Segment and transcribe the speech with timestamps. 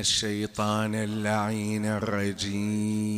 [0.00, 3.16] الشيطان اللعين الرجيم.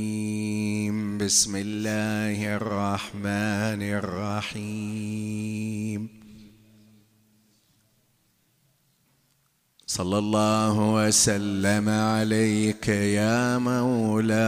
[1.19, 6.09] بسم الله الرحمن الرحيم.
[9.87, 14.39] صلى الله وسلم عليك يا مولاي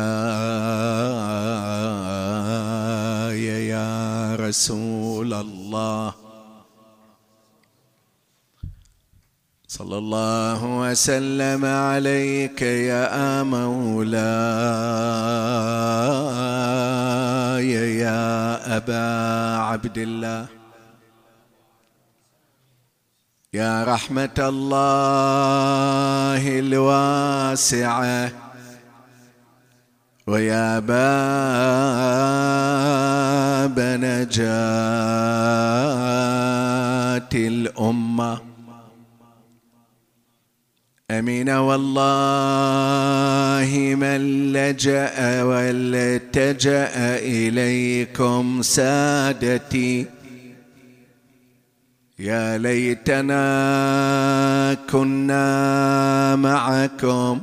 [3.68, 6.29] يا رسول الله.
[9.70, 14.18] صلى الله وسلم عليك يا مولاي
[18.02, 19.06] يا أبا
[19.62, 20.46] عبد الله
[23.54, 28.32] يا رحمة الله الواسعة
[30.26, 30.90] ويا باب
[33.78, 34.50] نجاة
[37.34, 38.49] الأمة.
[41.10, 41.90] أمين والله
[43.94, 50.06] من لجأ والتجأ إليكم سادتي.
[52.18, 53.44] يا ليتنا
[54.90, 57.40] كنا معكم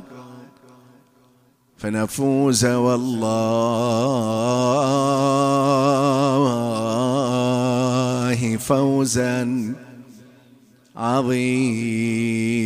[1.78, 3.18] فنفوز والله
[8.56, 9.74] فوزا.
[10.98, 12.58] عظيما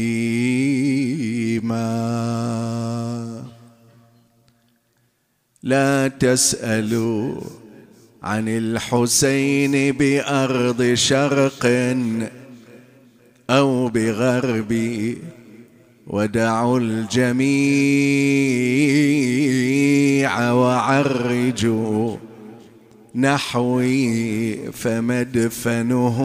[5.63, 7.41] لا تسألوا
[8.23, 11.67] عن الحسين بأرض شرق
[13.51, 14.73] أو بغرب
[16.07, 17.53] ودعوا الجميع
[20.53, 22.17] وعرجوا
[23.15, 26.19] نحوي فمدفنه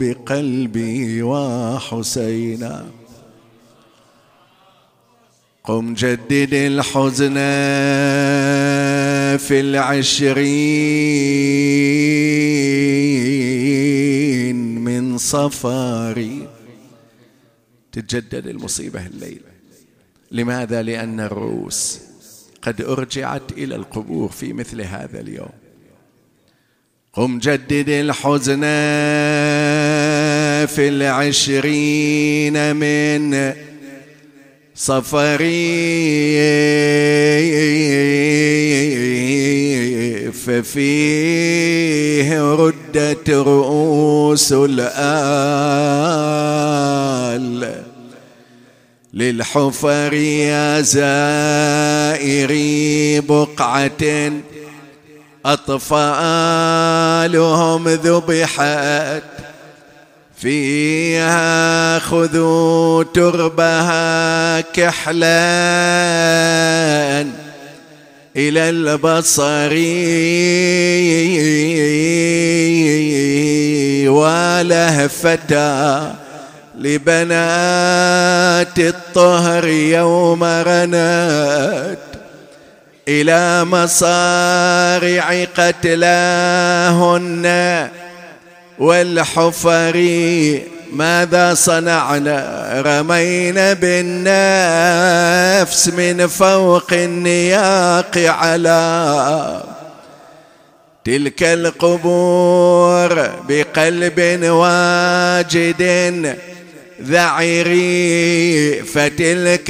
[0.00, 2.86] بقلبي وحسينا.
[5.64, 7.34] قم جدد الحزن
[9.38, 10.44] في العشرين
[14.78, 16.48] من صفاري.
[17.92, 19.52] تتجدد المصيبة الليلة
[20.30, 22.11] لماذا؟ لأن الرؤوس
[22.62, 25.52] قد أرجعت إلى القبور في مثل هذا اليوم.
[27.12, 28.60] قم جدد الحزن
[30.66, 33.52] في العشرين من
[34.74, 36.42] صفري
[40.32, 45.02] ففيه ردت رؤوس الآل
[49.14, 50.80] للحفر يا
[52.22, 54.32] زائري بقعة
[55.46, 55.88] أطفالهم
[57.88, 59.22] ذبحت
[60.36, 65.42] فيها خذوا تربها كحلا
[68.36, 69.72] إلى البصر
[74.10, 76.14] ولهفتا
[76.78, 82.11] لبنات الطهر يوم رنت
[83.08, 87.46] إلى مصارع قتلاهن.
[88.78, 89.96] والحفر
[90.92, 99.62] ماذا صنعنا؟ رمينا بالنفس من فوق النياق على
[101.04, 105.82] تلك القبور بقلب واجد.
[107.00, 109.66] ذعري فتلك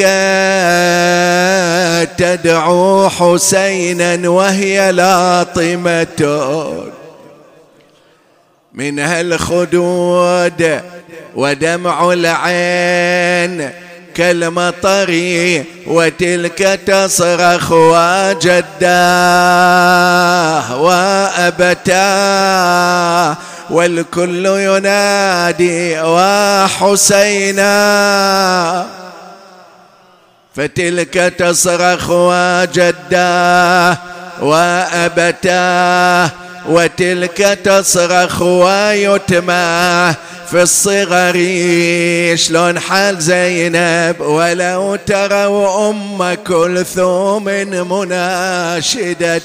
[2.19, 6.43] تدعو حسينا وهي لاطمة.
[8.75, 10.81] منها الخدود
[11.35, 13.71] ودمع العين
[14.15, 15.11] كالمطر
[15.87, 18.73] وتلك تصرخ وجداه
[20.83, 21.93] وأبتاه.
[23.71, 27.67] والكل ينادي وحسينا.
[30.55, 33.99] فتلك تصرخ وجداه
[34.41, 36.31] وأبتاه
[36.69, 40.15] وتلك تصرخ ويتمى.
[40.51, 41.37] في الصغر
[42.37, 47.45] شلون حال زينب ولو تروا أم كلثوم
[47.91, 49.41] مناشدة.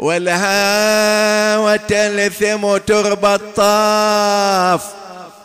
[0.00, 4.82] والها وتلثم تربى الطاف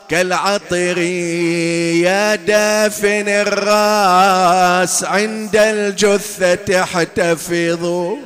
[0.09, 8.17] كالعطر يا دافن الراس عند الجثة احتفظوا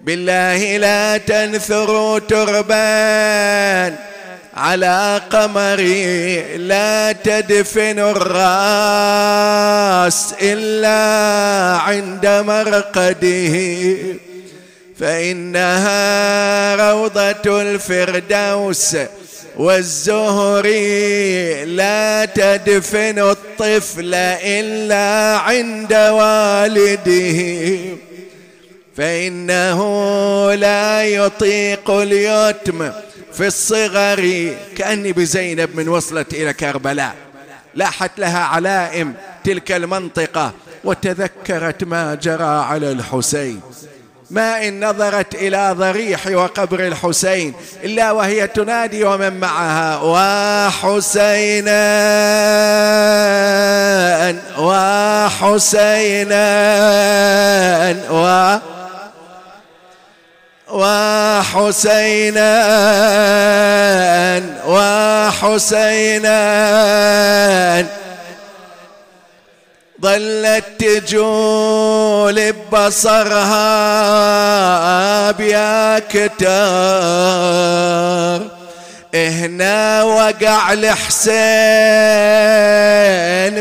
[0.00, 3.94] بالله لا تنثروا تربان
[4.56, 9.14] على قمري لا تدفن الراس
[10.42, 13.56] إلا عند مرقده.
[15.00, 18.96] فإنها روضة الفردوس
[19.56, 20.66] والزهر
[21.64, 27.78] لا تدفن الطفل إلا عند والده.
[28.96, 29.80] فإنه
[30.54, 32.90] لا يطيق اليتم
[33.32, 34.50] في الصغر.
[34.76, 37.14] كأني بزينب من وصلت إلى كربلاء.
[37.74, 39.14] لاحت لها علائم
[39.44, 40.52] تلك المنطقة
[40.84, 43.60] وتذكرت ما جرى على الحسين.
[44.30, 51.86] ما إن نظرت إلى ضريح وقبر الحسين إلا وهي تنادي ومن معها وحسينا
[54.58, 56.36] وحسينا
[58.10, 58.56] و
[60.68, 62.52] وحسينا
[64.66, 66.36] وحسينا.
[70.06, 72.38] ظلت تجول
[72.72, 73.70] ببصرها
[75.30, 77.06] بيا كتار
[79.14, 81.26] هنا وقع الحسين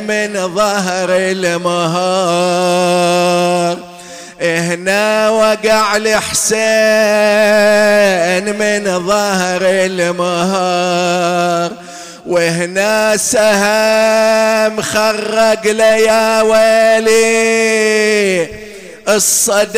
[0.07, 2.17] من ظهر المهار.
[4.41, 6.55] هنا وقع الحسين
[8.59, 11.05] من ظهر المهار.
[12.25, 14.34] وهنا سهم
[14.81, 18.47] خرق ليا ويلي.
[19.09, 19.75] الصدار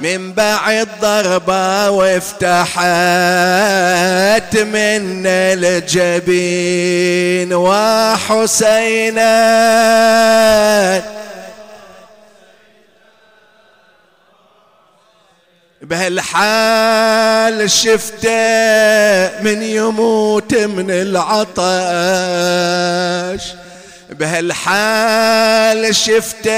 [0.00, 2.76] من بعد ضربة وافتحت
[4.56, 7.54] من الجبين.
[7.54, 9.22] وحسينا
[15.92, 21.52] بهالحال شفته من يموت من العطش.
[24.10, 26.50] بهالحال شفته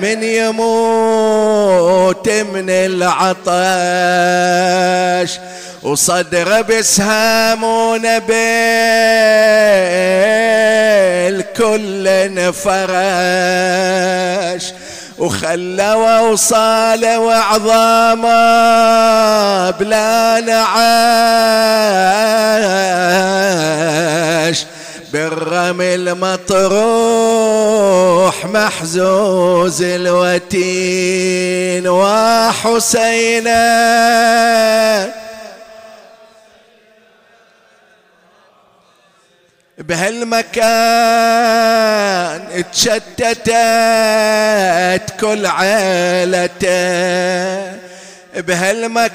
[0.00, 3.40] من يموت من العطش.
[5.82, 8.20] وصدره بسهام ونبيل
[11.56, 12.80] كل انفرش
[15.20, 18.30] وخلى وصاله وعظامه
[19.70, 20.70] بلا نعاش.
[25.12, 26.74] بالرمل مطروح
[28.44, 33.60] محزوز الوتين وحسينا
[39.90, 40.70] بهالمكان
[42.72, 43.46] تشتتت
[45.20, 46.70] كل عيلته.
[48.36, 49.12] بهالمكان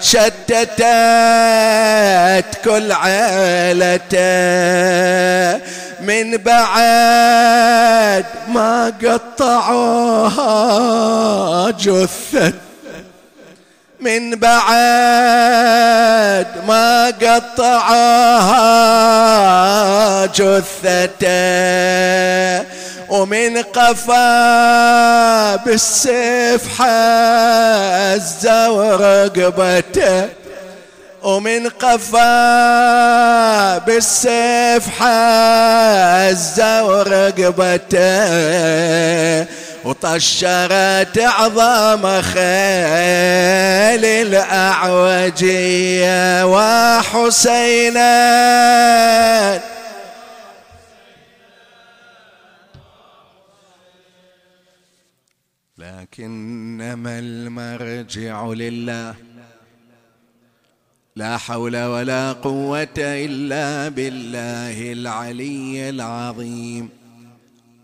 [0.00, 0.84] تشتتت
[2.64, 4.20] كل عيلته.
[6.00, 10.40] من بعد ما قطعوها
[11.70, 12.69] جثة
[14.00, 14.70] من بعد
[16.68, 18.66] ما قطعوها
[20.26, 21.30] جثته
[23.08, 30.28] ومن قفا بالسيف حز ورقبته
[31.22, 32.28] ومن قفا
[33.78, 38.00] بالسيف حز ورقبته
[39.84, 48.10] وطشرت عظام خيل الأعوجية وحسينا.
[55.78, 59.14] لكنما المرجع لله
[61.16, 66.99] لا حول ولا قوة إلا بالله العلي العظيم.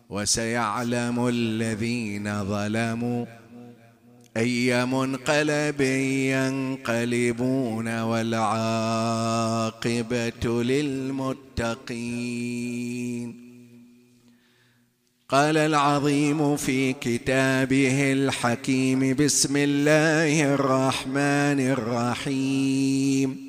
[0.08, 3.26] وسيعلم الذين ظلموا
[4.36, 5.80] أي منقلب
[6.30, 9.32] ينقلبون والعاقبة
[10.62, 11.86] للمتقين.
[15.28, 23.45] قال العظيم في كتابه الحكيم بسم الله الرحمن الرحيم.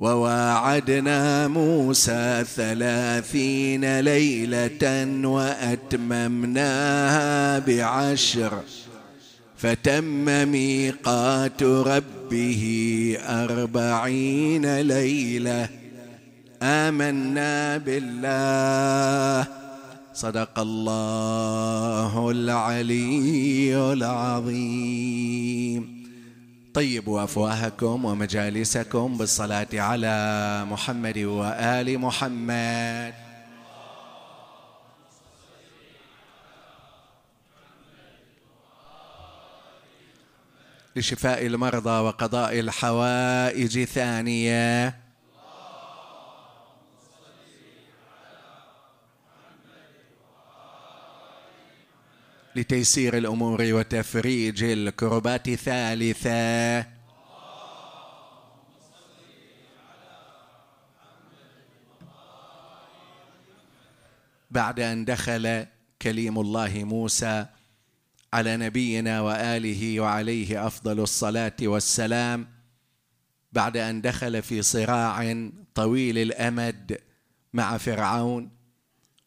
[0.00, 6.68] وواعدنا موسى ثلاثين ليلة وأتممناها
[7.58, 8.60] بعشر.
[9.56, 15.68] فتم ميقات ربه أربعين ليلة.
[16.62, 19.46] آمنا بالله.
[20.14, 25.99] صدق الله العلي العظيم.
[26.74, 33.14] طيبوا افواهكم ومجالسكم بالصلاة على محمد وآل محمد.
[40.96, 45.09] لشفاء المرضى وقضاء الحوائج ثانية.
[52.60, 56.86] لتيسير الأمور وتفريج الكربات ثالثه
[64.50, 65.66] بعد أن دخل
[66.02, 67.46] كليم الله موسى
[68.32, 72.48] على نبينا وآله وعليه أفضل الصلاة والسلام
[73.52, 76.98] بعد أن دخل في صراع طويل الأمد
[77.52, 78.50] مع فرعون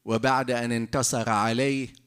[0.05, 2.02] وبعد أن انتصر عليه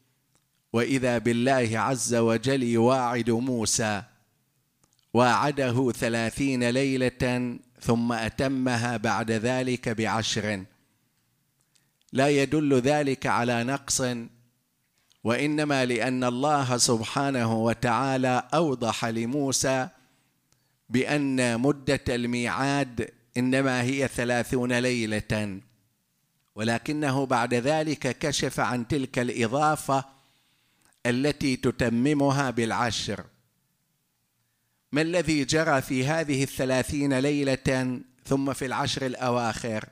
[0.76, 4.02] وإذا بالله عز وجل يواعد موسى
[5.14, 10.64] واعده ثلاثين ليلة ثم أتمها بعد ذلك بعشر.
[12.12, 14.02] لا يدل ذلك على نقص
[15.24, 19.88] وإنما لأن الله سبحانه وتعالى أوضح لموسى
[20.88, 25.60] بأن مدة الميعاد إنما هي ثلاثون ليلة
[26.54, 30.15] ولكنه بعد ذلك كشف عن تلك الإضافة
[31.06, 33.24] التي تتممها بالعشر.
[34.92, 39.88] ما الذي جرى في هذه الثلاثين ليلة ثم في العشر الأواخر؟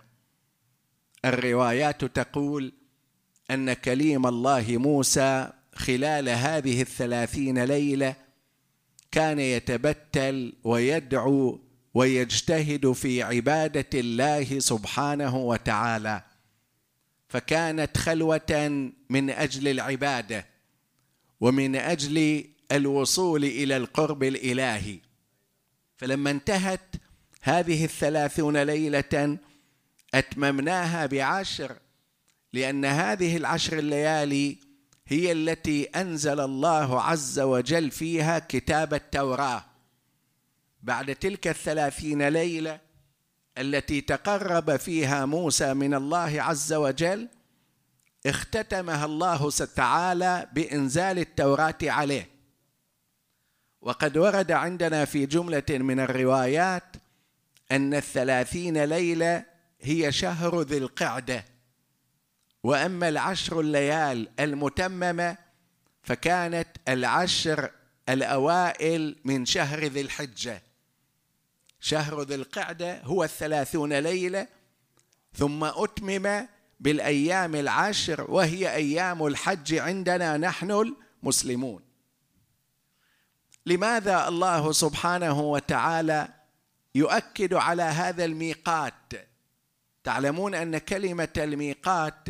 [1.24, 2.72] الروايات تقول
[3.50, 8.14] أن كليم الله موسى خلال هذه الثلاثين ليلة
[9.10, 11.60] كان يتبتل ويدعو
[11.94, 16.22] ويجتهد في عبادة الله سبحانه وتعالى
[17.28, 20.53] فكانت خلوة من أجل العبادة.
[21.44, 24.98] ومن أجل الوصول إلى القرب الإلهي.
[25.96, 26.96] فلما انتهت
[27.42, 29.38] هذه الثلاثون ليلة
[30.14, 31.76] أتممناها بعشر
[32.52, 34.58] لأن هذه العشر الليالي
[35.06, 39.64] هي التي أنزل الله عز وجل فيها كتاب التوراة.
[40.82, 42.80] بعد تلك الثلاثين ليلة
[43.58, 47.28] التي تقرب فيها موسى من الله عز وجل
[48.26, 52.30] اختتمها الله تعالى بإنزال التوراة عليه.
[53.80, 56.96] وقد ورد عندنا في جملة من الروايات
[57.72, 59.44] أن الثلاثين ليلة
[59.80, 61.44] هي شهر ذي القعدة.
[62.62, 65.36] وأما العشر الليال المتممة
[66.02, 67.70] فكانت العشر
[68.08, 70.62] الأوائل من شهر ذي الحجة.
[71.80, 74.46] شهر ذي القعدة هو الثلاثون ليلة
[75.34, 76.46] ثم أتمم
[76.84, 81.82] بالأيام العشر وهي أيام الحج عندنا نحن المسلمون.
[83.66, 86.28] لماذا الله سبحانه وتعالى
[86.94, 89.12] يؤكد على هذا الميقات؟
[90.04, 92.28] تعلمون أن كلمة الميقات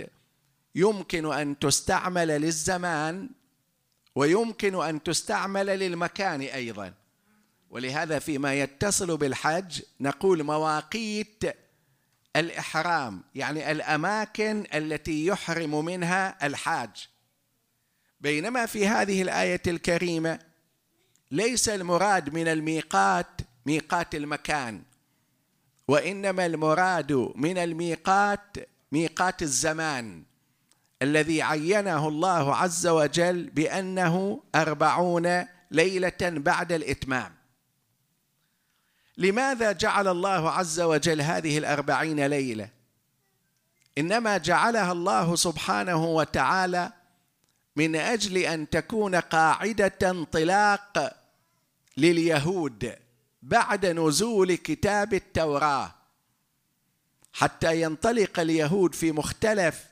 [0.74, 3.30] يمكن أن تستعمل للزمان
[4.14, 6.94] ويمكن أن تستعمل للمكان أيضا.
[7.70, 11.44] ولهذا فيما يتصل بالحج نقول مواقيت
[12.36, 17.08] الإحرام يعني الأماكن التي يحرم منها الحاج.
[18.20, 20.38] بينما في هذه الآية الكريمة
[21.30, 24.82] ليس المراد من الميقات ميقات المكان
[25.88, 28.56] وإنما المراد من الميقات
[28.92, 30.22] ميقات الزمان
[31.02, 37.33] الذي عينه الله عز وجل بأنه أربعون ليلة بعد الإتمام.
[39.18, 42.68] لماذا جعل الله عز وجل هذه الأربعين ليلة؟
[43.98, 46.92] إنما جعلها الله سبحانه وتعالى
[47.76, 51.16] من أجل أن تكون قاعدة انطلاق
[51.96, 52.96] لليهود
[53.42, 55.94] بعد نزول كتاب التوراة
[57.32, 59.84] حتى ينطلق اليهود في مختلف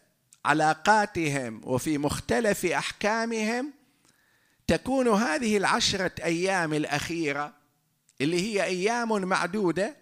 [0.44, 3.72] علاقاتهم وفي مختلف أحكامهم
[4.66, 7.52] تكون هذه العشرة أيام الأخيرة
[8.22, 9.96] اللي هي أيام معدودة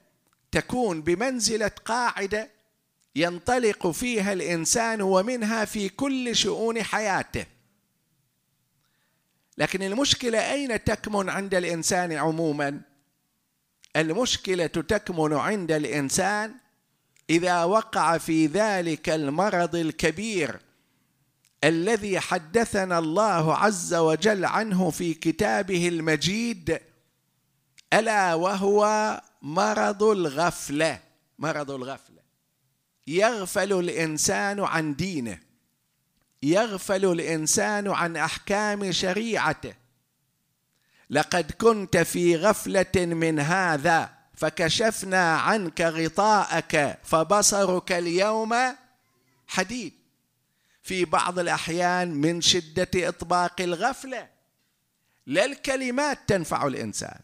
[0.52, 2.50] تكون بمنزلة قاعدة
[3.16, 7.46] ينطلق فيها الإنسان ومنها في كل شؤون حياته.
[9.58, 12.80] لكن المشكلة أين تكمن عند الإنسان عموما؟
[13.96, 16.54] المشكلة تكمن عند الإنسان
[17.30, 20.60] إذا وقع في ذلك المرض الكبير
[21.64, 26.80] الذي حدثنا الله عز وجل عنه في كتابه المجيد
[27.92, 31.00] ألا وهو مرض الغفلة
[31.38, 32.20] مرض الغفلة.
[33.06, 35.38] يغفل الإنسان عن دينه
[36.42, 39.74] يغفل الإنسان عن أحكام شريعته.
[41.10, 48.54] لقد كنت في غفلة من هذا فكشفنا عنك غطاءك فبصرك اليوم
[49.46, 49.92] حديد.
[50.82, 54.28] في بعض الأحيان من شدة إطباق الغفلة
[55.26, 57.20] لا الكلمات تنفع الإنسان.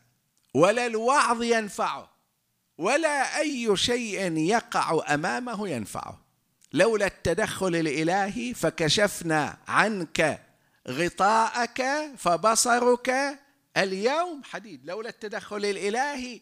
[0.56, 2.10] ولا الوعظ ينفعه
[2.78, 6.20] ولا أي شيء يقع أمامه ينفعه.
[6.72, 10.42] لولا التدخل الإلهي فكشفنا عنك
[10.88, 13.38] غطاءك فبصرك
[13.76, 14.42] اليوم.
[14.44, 16.40] حديد لولا التدخل الإلهي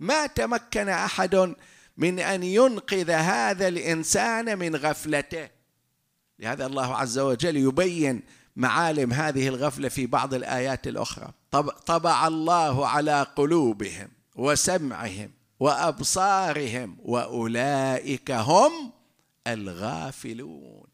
[0.00, 1.54] ما تمكن أحد
[1.96, 5.48] من أن ينقذ هذا الإنسان من غفلته.
[6.38, 8.22] لهذا الله عز وجل يبين
[8.56, 11.32] معالم هذه الغفلة في بعض الآيات الأخرى.
[11.86, 15.30] طبع الله على قلوبهم وسمعهم
[15.60, 18.92] وأبصارهم وأولئك هم
[19.46, 20.86] الغافلون.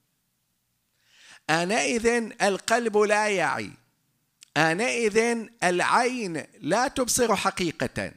[1.50, 2.06] آنئذ
[2.42, 3.70] القلب لا يعي.
[4.56, 8.12] آنئذ العين لا تبصر حقيقة.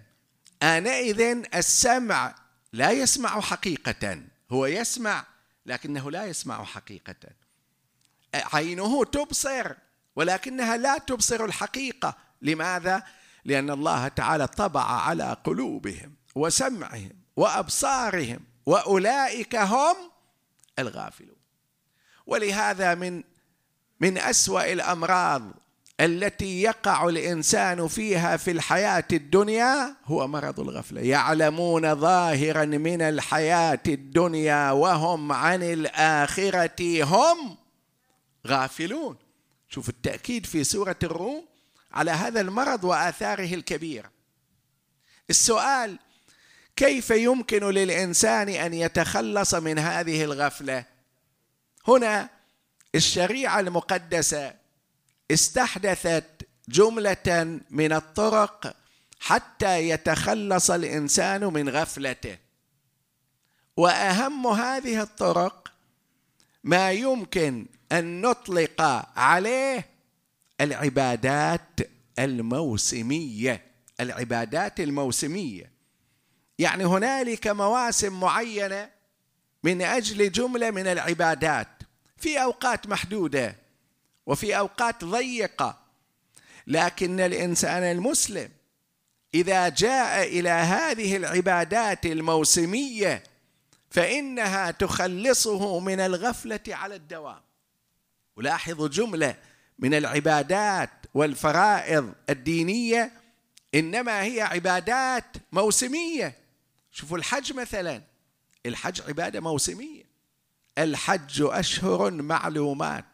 [0.63, 2.35] آنئذ السمع
[2.73, 4.21] لا يسمع حقيقة.
[4.51, 5.25] هو يسمع
[5.65, 7.42] لكنه لا يسمع حقيقة.
[8.33, 9.71] عينه تبصر
[10.15, 12.15] ولكنها لا تبصر الحقيقة.
[12.41, 13.03] لماذا؟
[13.45, 19.95] لأن الله تعالى طبع على قلوبهم وسمعهم وأبصارهم وأولئك هم
[20.79, 21.35] الغافلون.
[22.25, 23.23] ولهذا من
[23.99, 25.41] من أسوأ الأمراض
[25.99, 31.01] التي يقع الإنسان فيها في الحياة الدنيا هو مرض الغفلة.
[31.01, 37.57] يعلمون ظاهرا من الحياة الدنيا وهم عن الآخرة هم
[38.47, 39.17] غافلون.
[39.69, 41.45] شوف التأكيد في سورة الروم
[41.91, 44.11] على هذا المرض وآثاره الكبيره
[45.29, 45.99] السؤال
[46.75, 50.85] كيف يمكن للإنسان أن يتخلص من هذه الغفلة؟
[51.87, 52.29] هنا
[52.95, 54.53] الشريعة المقدسة
[55.31, 58.75] استحدثت جملة من الطرق
[59.19, 62.37] حتى يتخلص الإنسان من غفلته.
[63.77, 65.71] وأهم هذه الطرق
[66.63, 68.81] ما يمكن أن نطلق
[69.15, 69.85] عليه
[70.61, 71.79] العبادات
[72.19, 75.71] الموسمية العبادات الموسمية.
[76.59, 78.89] يعني هنالك مواسم معينة
[79.63, 81.67] من أجل جملة من العبادات.
[82.17, 83.55] في أوقات محدودة
[84.25, 85.79] وفي أوقات ضيقة.
[86.67, 88.49] لكن الإنسان المسلم
[89.33, 93.23] إذا جاء إلى هذه العبادات الموسمية
[93.89, 97.41] فإنها تخلصه من الغفلة على الدوام.
[98.35, 99.35] ولاحظوا جملة
[99.79, 103.11] من العبادات والفرائض الدينية
[103.75, 106.35] إنما هي عبادات موسمية.
[106.91, 108.01] شوفوا الحج مثلا.
[108.65, 110.03] الحج عبادة موسمية.
[110.77, 113.05] الحج أشهر معلومات.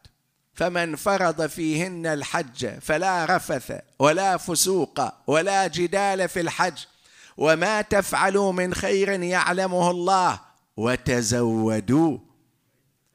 [0.54, 6.86] فمن فرض فيهن الحج فلا رفث ولا فسوق ولا جدال في الحج
[7.38, 10.40] وما تفعلوا من خير يعلمه الله
[10.78, 12.29] وتزودوا.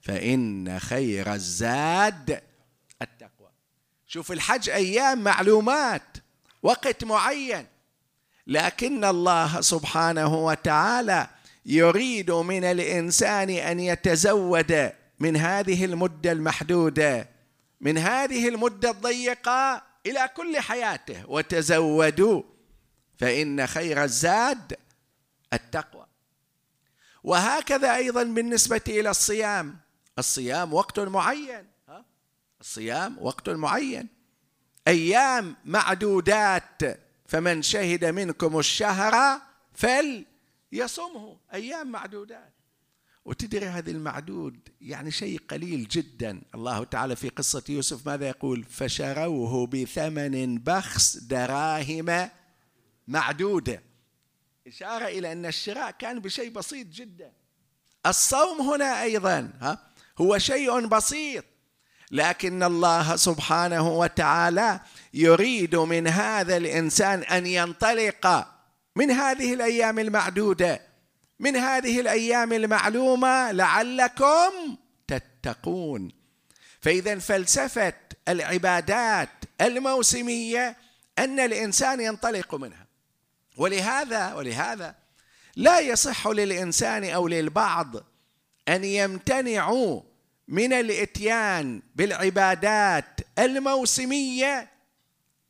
[0.05, 2.43] فإن خير الزاد
[3.03, 3.51] التقوى.
[4.07, 6.17] شوف الحج أيام معلومات
[6.62, 7.67] وقت معين.
[8.47, 11.29] لكن الله سبحانه وتعالى
[11.67, 17.29] يريد من الإنسان أن يتزود من هذه المدة المحدودة
[17.81, 21.31] من هذه المدة الضيقة إلى كل حياته.
[21.31, 22.43] وتزودوا
[23.19, 24.77] فإن خير الزاد
[25.53, 26.07] التقوى.
[27.23, 29.84] وهكذا أيضا بالنسبة إلى الصيام.
[30.18, 31.66] الصيام وقت معين.
[32.61, 34.09] الصيام وقت معين.
[34.88, 36.83] أيام معدودات
[37.27, 39.40] فمن شهد منكم الشهر
[39.72, 42.55] فليصمه أيام معدودات.
[43.24, 46.42] وتدري هذا المعدود يعني شيء قليل جدا.
[46.55, 52.31] الله تعالى في قصة يوسف ماذا يقول؟ فشروه بثمن بخس دراهم
[53.09, 53.83] معدودة
[54.66, 57.33] إشارة إلى أن الشراء كان بشيء بسيط جدا.
[58.07, 61.44] الصوم هنا أيضا ها؟ هو شيء بسيط.
[62.11, 64.81] لكن الله سبحانه وتعالى
[65.14, 68.46] يريد من هذا الإنسان أن ينطلق
[68.96, 70.81] من هذه الأيام المعدودة
[71.38, 76.12] من هذه الأيام المعلومة لعلكم تتقون.
[76.81, 77.92] فإذا فلسفة
[78.29, 79.29] العبادات
[79.61, 80.77] الموسمية
[81.18, 82.87] أن الإنسان ينطلق منها.
[83.57, 84.94] ولهذا ولهذا
[85.57, 87.94] لا يصح للإنسان أو للبعض
[88.68, 90.03] أن يمتنعوا
[90.48, 94.70] من الإتيان بالعبادات الموسمية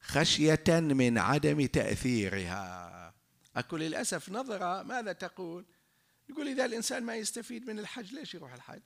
[0.01, 3.15] خشية من عدم تأثيرها.
[3.57, 5.65] اكو للأسف نظرة ماذا تقول؟
[6.29, 8.83] يقول إذا الإنسان ما يستفيد من الحج ليش يروح الحج؟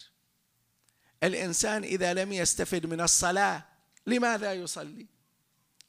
[1.22, 3.64] الإنسان إذا لم يستفد من الصلاة
[4.06, 5.06] لماذا يصلي؟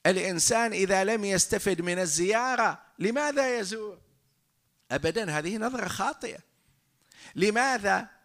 [0.06, 4.02] الإنسان إذا لم يستفد من الزيارة لماذا يزور؟
[4.92, 6.40] ابدا هذه نظرة خاطئة.
[7.36, 8.19] لماذا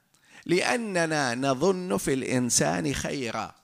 [0.46, 3.54] لأننا نظن في الإنسان خيرا.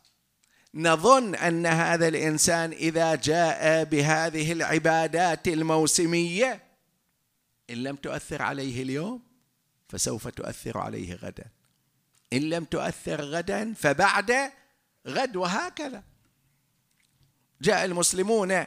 [0.74, 6.62] نظن أن هذا الإنسان إذا جاء بهذه العبادات الموسمية
[7.70, 9.22] إن لم تؤثر عليه اليوم
[9.88, 11.44] فسوف تؤثر عليه غدا.
[12.32, 14.52] إن لم تؤثر غدا فبعد
[15.06, 16.02] غد وهكذا.
[17.62, 18.64] جاء المسلمون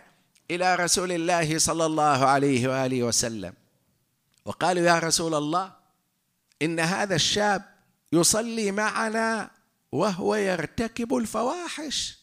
[0.52, 3.54] إلى رسول الله صلى الله عليه وآله وسلم
[4.46, 5.74] وقالوا يا رسول الله
[6.62, 7.73] إن هذا الشاب
[8.14, 9.52] يصلي معنا
[9.92, 12.18] وهو يرتكب الفواحش.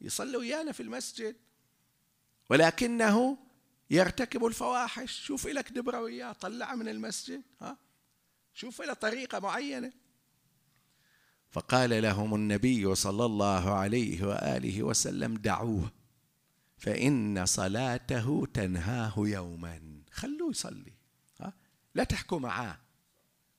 [0.00, 1.36] يصلي ويانا في المسجد.
[2.50, 3.38] ولكنه
[3.90, 5.20] يرتكب الفواحش.
[5.20, 7.78] شوف لك دبرة وياه طلعه من المسجد ها؟
[8.54, 9.92] شوف له طريقة معينة.
[11.50, 15.92] فقال لهم النبي صلى الله عليه وآله وسلم دعوه
[16.78, 20.02] فإن صلاته تنهاه يوما.
[20.12, 20.92] خلوه يصلي
[21.40, 21.52] ها؟
[21.94, 22.83] لا تحكوا معاه.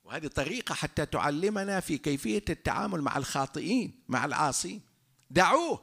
[0.06, 4.82] وهذه طريقة حتى تعلمنا في كيفية التعامل مع الخاطئين مع العاصين.
[5.30, 5.82] دعوه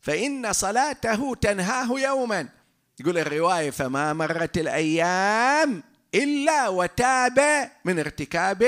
[0.00, 2.48] فإن صلاته تنهاه يوما.
[3.00, 5.82] يقول الرواية فما مرت الأيام
[6.14, 8.62] إلا وتاب من ارتكاب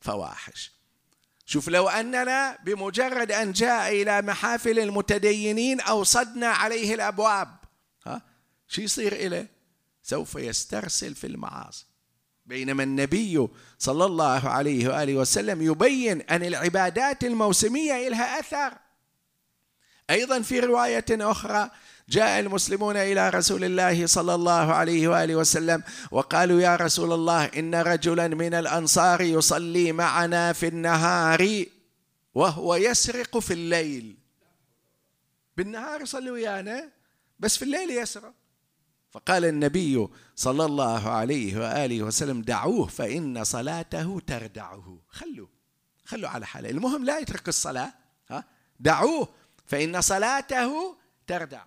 [0.00, 0.72] الفواحش.
[1.46, 7.56] شوف لو أننا بمجرد أن جاء إلى محافل المتدينين أوصدنا عليه الأبواب
[8.06, 8.22] ها
[8.68, 9.48] شو يصير إليه؟
[10.02, 11.91] سوف يسترسل في المعاصي.
[12.46, 18.78] بينما النبي صلى الله عليه وآله وسلم يبين أن العبادات الموسمية لها أثر.
[20.10, 21.70] أيضا في رواية أخرى
[22.08, 27.74] جاء المسلمون إلى رسول الله صلى الله عليه وآله وسلم وقالوا يا رسول الله إن
[27.74, 31.64] رجلا من الأنصار يصلي معنا في النهار
[32.34, 34.18] وهو يسرق في الليل.
[35.56, 36.90] بالنهار يصلي ويانا
[37.38, 38.34] بس في الليل يسرق.
[39.12, 44.98] فقال النبي صلى الله عليه وآله وسلم دعوه فإن صلاته تردعه.
[45.08, 45.48] خلوه
[46.04, 46.70] خلوا على حالة.
[46.70, 47.92] المهم لا يترك الصلاة
[48.30, 48.44] ها؟
[48.80, 49.28] دعوه
[49.66, 50.96] فإن صلاته
[51.26, 51.62] تردع.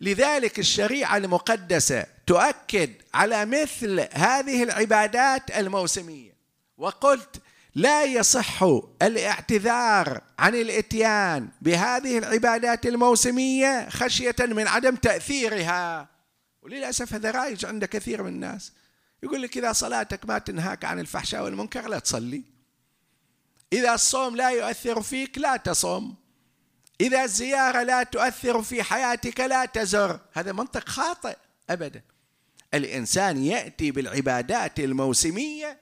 [0.00, 6.36] لذلك الشريعة المقدسة تؤكد على مثل هذه العبادات الموسمية.
[6.78, 7.42] وقلت
[7.74, 8.62] لا يصح
[9.02, 16.08] الاعتذار عن الإتيان بهذه العبادات الموسمية خشية من عدم تأثيرها.
[16.62, 18.72] وللأسف هذا رايج عند كثير من الناس.
[19.22, 22.42] يقول لك إذا صلاتك ما تنهاك عن الفحشاء والمنكر لا تصلي.
[23.72, 26.16] إذا الصوم لا يؤثر فيك لا تصوم.
[27.00, 30.20] إذا الزيارة لا تؤثر في حياتك لا تزر.
[30.32, 31.36] هذا منطق خاطئ
[31.70, 32.02] ابدا.
[32.74, 35.80] الإنسان يأتي بالعبادات الموسمية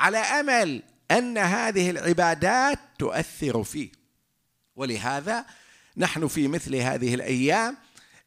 [0.00, 3.90] على أمل أن هذه العبادات تؤثر فيه.
[4.76, 5.46] ولهذا
[5.96, 7.76] نحن في مثل هذه الأيام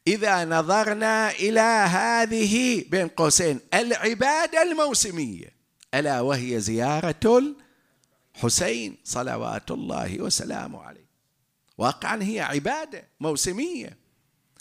[0.06, 1.60] إذا نظرنا إلى
[1.90, 5.52] هذه بين قوسين العبادة الموسمية
[5.94, 7.54] ألا وهي زيارة
[8.36, 11.08] الحسين صلوات الله وسلامه عليه.
[11.78, 13.98] واقعا هي عبادة موسمية.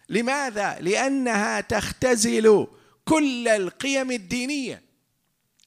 [0.10, 2.67] لماذا؟ لأنها تختزل
[3.06, 4.84] كل القيم الدينية.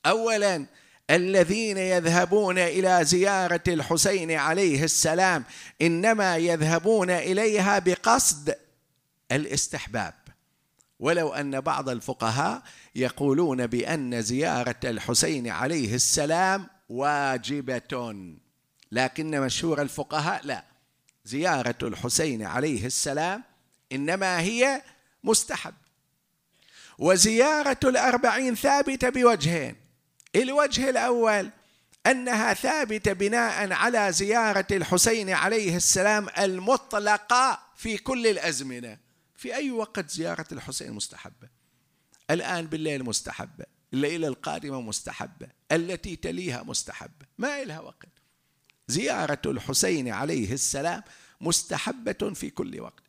[0.06, 0.66] اولا
[1.10, 5.44] الذين يذهبون إلى زيارة الحسين عليه السلام
[5.82, 8.54] إنما يذهبون إليها بقصد
[9.32, 10.14] الاستحباب.
[11.00, 12.62] ولو أن بعض الفقهاء
[12.94, 18.14] يقولون بأن زيارة الحسين عليه السلام واجبة
[18.92, 20.64] لكن مشهور الفقهاء لا.
[21.24, 23.42] زيارة الحسين عليه السلام
[23.92, 24.82] إنما هي
[25.24, 25.74] مستحب.
[26.98, 29.79] وزيارة الأربعين ثابتة بوجهين
[30.36, 31.50] الوجه الأول
[32.06, 38.98] أنها ثابتة بناء على زيارة الحسين عليه السلام المطلقة في كل الأزمنة.
[39.36, 41.48] في أي وقت زيارة الحسين مستحبة؟
[42.30, 47.26] الآن بالليل مستحبة الليلة القادمة مستحبة التي تليها مستحبة.
[47.38, 48.08] ما لها وقت.
[48.88, 51.02] زيارة الحسين عليه السلام
[51.40, 52.99] مستحبة في كل وقت.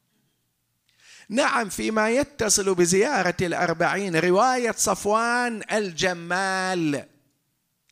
[1.32, 7.06] نعم فيما يتصل بزيارة الأربعين رواية صفوان الجمال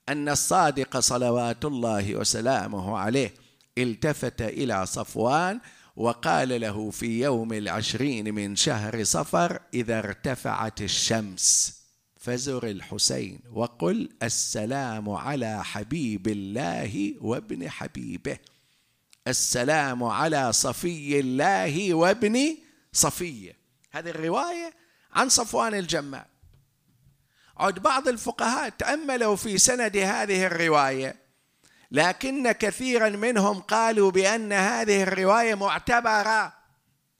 [0.10, 3.34] أن الصادق صلوات الله وسلامه عليه
[3.78, 5.60] التفت إلى صفوان
[5.96, 11.80] وقال له في يوم العشرين من شهر صفر إذا ارتفعت الشمس
[12.18, 18.38] فزر الحسين وقل السلام على حبيب الله وابن حبيبه
[19.28, 22.56] السلام على صفي الله وابن
[22.94, 23.58] صفية.
[23.92, 24.74] هذه الرواية
[25.14, 26.26] عن صفوان الجمال.
[27.60, 31.16] عد بعض الفقهاء تأملوا في سند هذه الرواية
[31.92, 36.54] لكن كثيرا منهم قالوا بأن هذه الرواية معتبرة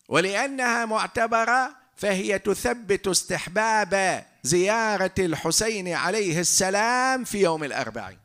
[0.10, 8.20] ولأنها معتبرة فهي تثبت استحباب زيارة الحسين عليه السلام في يوم الأربعين.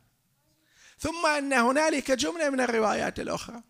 [0.98, 3.62] ثم أن هنالك جملة من الروايات الأخرى.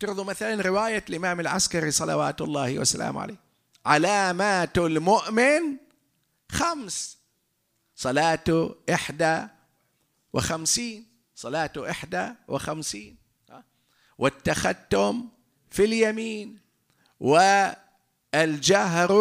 [0.00, 3.36] افترضوا مثلا رواية الإمام العسكري صلوات الله وسلامه عليه.
[3.86, 5.76] علامات المؤمن
[6.52, 7.18] خمس.
[7.96, 9.46] صلاة إحدى
[10.32, 11.06] وخمسين.
[11.34, 13.16] صلاة إحدى وخمسين.
[14.18, 15.28] والتختم
[15.70, 16.60] في اليمين.
[17.20, 19.12] والجهر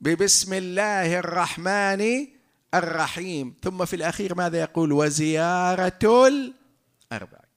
[0.00, 2.26] ببسم الله الرحمن
[2.74, 3.56] الرحيم.
[3.62, 7.54] ثم في الأخير ماذا يقول؟ وزيارة الأربعين.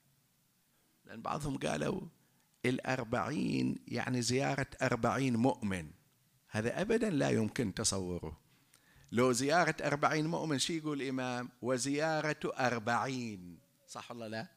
[1.05, 2.16] لأن بعضهم قالوا
[2.69, 5.87] الأربعين يعني زيارة أربعين مؤمن.
[6.49, 8.37] هذا أبدا لا يمكن تصوره.
[9.11, 13.59] لو زيارة أربعين مؤمن شي يقول الإمام؟ وزيارة أربعين.
[13.87, 14.47] صح ولا لا؟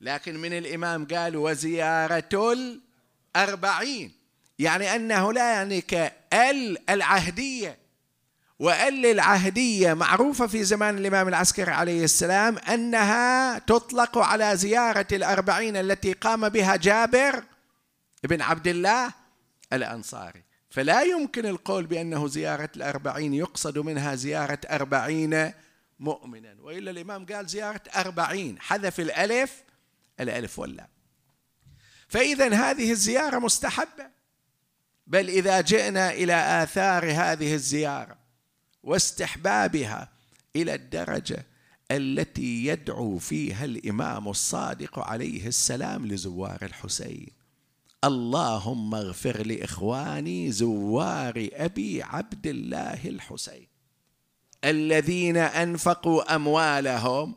[0.00, 2.52] لكن من الإمام قال وزيارة
[3.36, 4.12] الأربعين.
[4.58, 5.84] يعني أنه لا يعني
[6.90, 7.83] العهدية.
[8.58, 16.12] وال العهدية معروفة في زمان الإمام العسكري عليه السلام أنها تطلق على زيارة الأربعين التي
[16.12, 17.44] قام بها جابر
[18.24, 19.12] بن عبد الله
[19.72, 20.44] الأنصاري.
[20.70, 25.52] فلا يمكن القول بأنه زيارة الأربعين يقصد منها زيارة أربعين
[25.98, 26.56] مؤمنا.
[26.60, 29.62] وإلا الإمام قال زيارة أربعين حذف الألف
[30.20, 30.88] الألف واللام.
[32.08, 34.10] فإذا هذه الزيارة مستحبة.
[35.06, 38.23] بل إذا جئنا إلى آثار هذه الزيارة
[38.84, 40.08] واستحبابها
[40.56, 41.46] إلى الدرجة
[41.90, 47.44] التي يدعو فيها الإمام الصادق عليه السلام لزوار الحسين.
[48.04, 53.66] اللهم اغفر لإخواني زوار أبي عبد الله الحسين
[54.64, 57.34] الذين أنفقوا أموالهم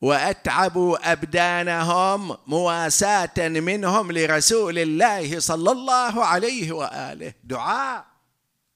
[0.00, 7.34] وأتعبوا أبدانهم مواساة منهم لرسول الله صلى الله عليه وآله.
[7.44, 8.11] دعاء.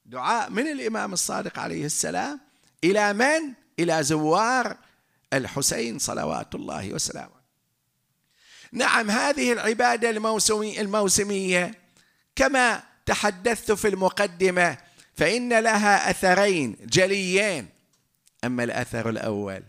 [0.07, 2.41] دعاء من الإمام الصادق عليه السلام
[2.85, 4.77] إلى من؟ إلى زوار
[5.33, 7.37] الحسين صلوات الله وسلامه.
[8.73, 11.75] نعم هذه العبادة الموسمي الموسمية
[12.37, 14.79] كما تحدثت في المقدمة
[15.15, 17.69] فإن لها أثرين جليين.
[18.45, 19.63] أما الأثر الأول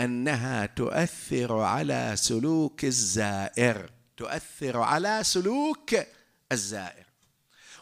[0.00, 3.90] أنها تؤثر على سلوك الزائر.
[4.16, 5.94] تؤثر على سلوك
[6.52, 7.11] الزائر.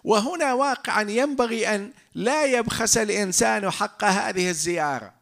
[0.04, 5.12] وهنا واقعا ينبغي أن لا يبخس الإنسان حق هذه الزيارة.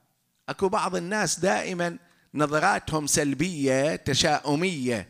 [0.49, 1.99] أكو بعض الناس دائما
[2.35, 5.09] نظراتهم سلبية تشاؤمية.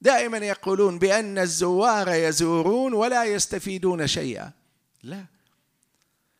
[0.00, 4.50] دائما يقولون بأن الزوار يزورون ولا يستفيدون شيئا.
[5.02, 5.24] لا.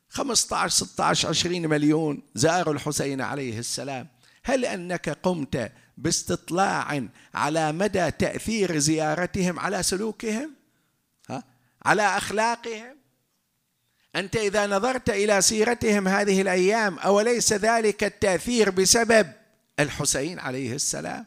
[0.08, 4.08] 15 16 20 مليون زاروا الحسين عليه السلام.
[4.44, 10.55] هل أنك قمت باستطلاع على مدى تأثير زيارتهم على سلوكهم؟
[11.86, 12.96] على أخلاقهم.
[14.16, 19.32] أنت إذا نظرت إلى سيرتهم هذه الأيام أوليس ذلك التأثير بسبب
[19.80, 21.26] الحسين عليه السلام؟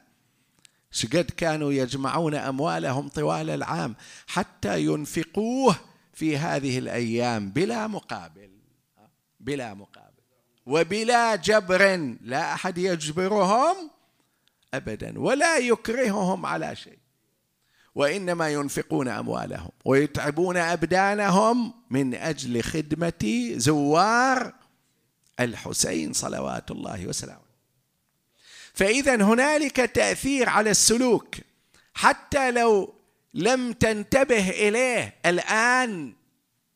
[0.92, 3.96] شقد كانوا يجمعون أموالهم طوال العام
[4.28, 5.76] حتى ينفقوه
[6.14, 8.50] في هذه الأيام بلا مقابل
[9.40, 10.10] بلا مقابل
[10.66, 13.76] وبلا جبر لا أحد يجبرهم
[14.74, 16.99] ابدا ولا يكرههم على شيء.
[17.96, 24.54] وإنما ينفقون أموالهم ويتعبون أبدانهم من أجل خدمة زوار
[25.40, 27.50] الحسين صلوات الله وسلامه.
[28.74, 31.36] فاذا هنالك تأثير على السلوك.
[31.94, 32.94] حتى لو
[33.34, 36.14] لم تنتبه إليه الآن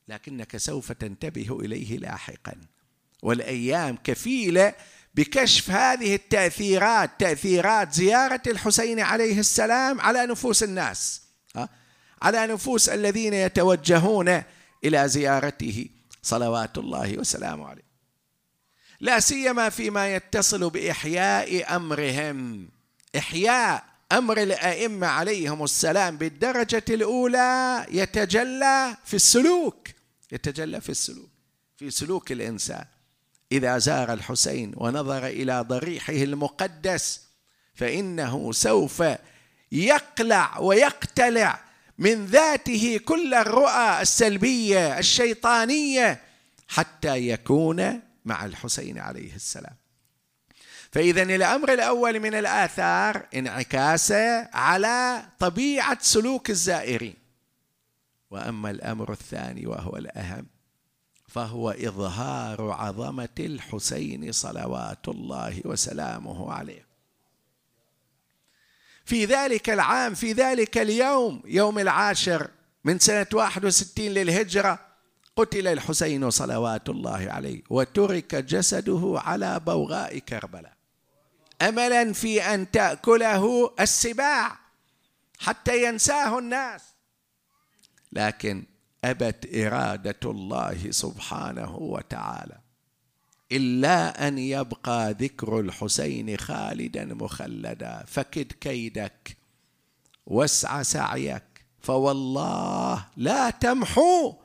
[0.07, 2.55] لكنك سوف تنتبه إليه لاحقا.
[3.21, 4.73] والأيام كفيلة
[5.15, 11.23] بكشف هذه التأثيرات تأثيرات زيارة الحسين عليه السلام على نفوس الناس
[12.23, 14.43] على نفوس الذين يتوجهون
[14.83, 15.89] إلى زيارته.
[16.21, 17.83] صلوات الله وسلامه عليه.
[18.99, 22.69] لا سيما فيما يتصل بإحياء أمرهم.
[23.17, 29.87] إحياء أمر الأئمة عليهم السلام بالدرجة الأولى يتجلى في السلوك
[30.31, 31.29] يتجلى في السلوك
[31.77, 32.85] في سلوك الإنسان.
[33.53, 37.21] إذا زار الحسين ونظر إلى ضريحه المقدس
[37.75, 39.03] فإنه سوف
[39.71, 41.59] يقلع ويقتلع
[41.97, 46.21] من ذاته كل الرؤى السلبية الشيطانية
[46.67, 49.75] حتى يكون مع الحسين عليه السلام.
[50.91, 57.15] فإذا الأمر الأول من الآثار انعكاسه على طبيعة سلوك الزائرين.
[58.31, 60.52] وأما الأمر الثاني وهو الأهم
[61.33, 66.85] فهو إظهار عظمة الحسين صلوات الله وسلامه عليه.
[69.05, 72.49] في ذلك العام في ذلك اليوم يوم العاشر
[72.83, 74.79] من سنة 61 للهجرة
[75.35, 80.73] قتل الحسين صلوات الله عليه وترك جسده على بوغاء كربلاء.
[81.61, 84.57] املا في أن تأكله السباع
[85.39, 86.81] حتى ينساه الناس.
[88.11, 88.63] لكن
[89.03, 92.57] أبت إرادة الله سبحانه وتعالى
[93.51, 99.37] إلا أن يبقى ذكر الحسين خالدا مخلدا فكد كيدك
[100.25, 101.43] واسع سعيك
[101.79, 104.35] فوالله لا تمحو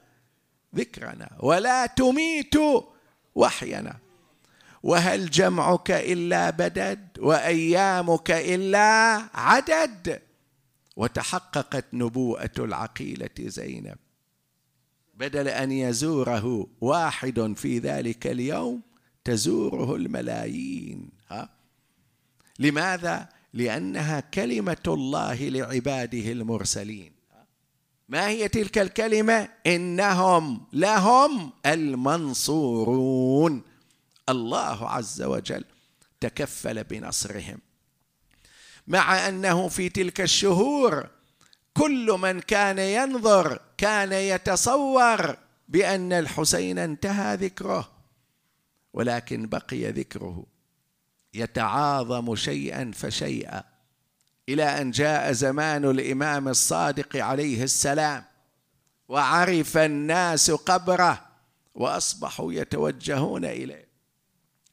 [0.75, 2.55] ذكرنا ولا تميت
[3.35, 3.97] وحينا.
[4.83, 8.89] وهل جمعك إلا بدد وأيامك إلا
[9.35, 10.23] عدد؟
[10.97, 13.99] وتحققت نبوءة العقيلة زينب.
[15.19, 18.83] بدل أن يزوره واحد في ذلك اليوم
[19.25, 21.11] تزوره الملايين.
[21.29, 21.51] ها؟
[22.59, 27.13] لماذا؟ لأنها كلمة الله لعباده المرسلين.
[28.09, 33.63] ما هي تلك الكلمة؟ إنهم لهم المنصورون.
[34.29, 35.65] الله عز وجل
[36.21, 37.59] تكفل بنصرهم.
[38.87, 41.09] مع أنه في تلك الشهور
[41.75, 45.37] كل من كان ينظر كان يتصور
[45.69, 47.91] بأن الحسين انتهى ذكره
[48.93, 50.47] ولكن بقي ذكره
[51.35, 53.65] يتعاظم شيئا فشيئا
[54.49, 58.25] إلى أن جاء زمان الإمام الصادق عليه السلام
[59.09, 61.27] وعرف الناس قبره
[61.75, 63.89] وأصبحوا يتوجهون إليه.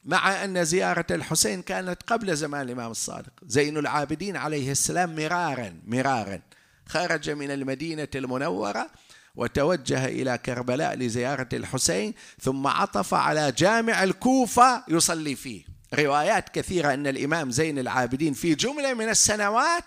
[0.04, 6.40] مع أن زيارة الحسين كانت قبل زمان الإمام الصادق زين العابدين عليه السلام مرارا مرارا.
[6.86, 8.90] خرج من المدينة المنورة
[9.36, 15.64] وتوجه إلى كربلاء لزيارة الحسين ثم عطف على جامع الكوفة يصلي فيه.
[15.94, 19.84] روايات كثيرة أن الإمام زين العابدين في جملة من السنوات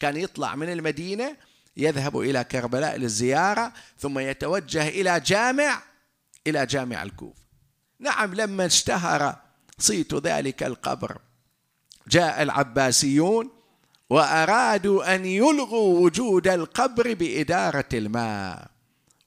[0.00, 1.36] كان يطلع من المدينة
[1.76, 5.82] يذهب إلى كربلاء للزيارة ثم يتوجه إلى جامع
[6.46, 7.40] إلى جامع الكوفة.
[7.98, 9.36] نعم لما اشتهر
[9.78, 11.18] صيت ذلك القبر
[12.08, 13.59] جاء العباسيون
[14.10, 18.70] وأرادوا أن يلغوا وجود القبر بإدارة الماء.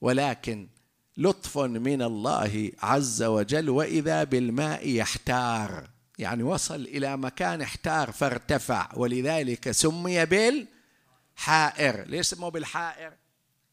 [0.00, 0.68] ولكن
[1.16, 9.70] لطف من الله عز وجل وإذا بالماء يحتار يعني وصل إلى مكان احتار فارتفع ولذلك
[9.70, 12.04] سمي بالحائر.
[12.06, 13.12] ليش سموه بالحائر؟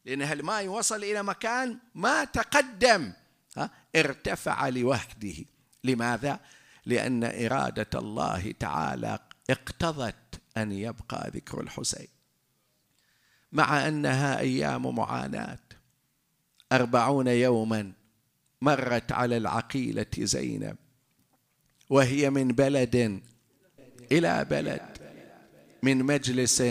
[0.04, 3.12] لأن الماء وصل إلى مكان ما تقدم.
[3.56, 5.34] ها؟ ارتفع لوحده.
[5.84, 6.40] لماذا؟
[6.86, 9.18] لأن إرادة الله تعالى
[9.50, 12.08] اقتضت أن يبقى ذكر الحسين
[13.52, 15.58] مع أنها أيام معاناة.
[16.72, 17.92] أربعون يوما
[18.62, 20.76] مرت على العقيلة زينب
[21.90, 23.22] وهي من بلد
[24.12, 24.98] إلى بلد
[25.82, 26.62] من مجلس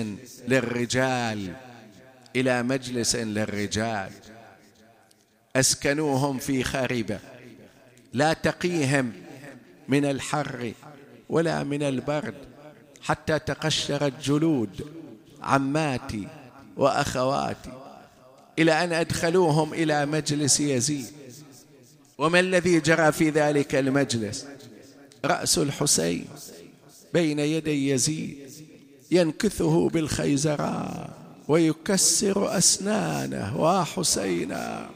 [0.47, 1.55] للرجال
[2.35, 4.11] إلى مجلس للرجال.
[5.55, 7.19] أسكنوهم في خربه
[8.13, 9.13] لا تقيهم
[9.87, 10.73] من الحر
[11.29, 12.50] ولا من البرد.
[13.01, 14.87] حتى تقشرت جلود
[15.41, 16.27] عماتي
[16.77, 17.71] وأخواتي
[18.59, 21.11] إلى أن أدخلوهم إلى مجلس يزيد.
[22.17, 24.45] وما الذي جرى في ذلك المجلس؟
[25.25, 26.25] رأس الحسين
[27.13, 28.51] بين يدي يزيد
[29.11, 33.61] ينكثه بالخيزراء ويكسر أسنانه.
[33.61, 34.89] وحسينا